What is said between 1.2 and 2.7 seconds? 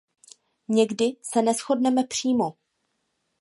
se neshodneme přímo.